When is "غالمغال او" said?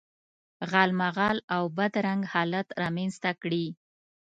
0.71-1.63